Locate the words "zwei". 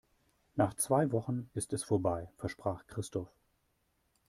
0.73-1.11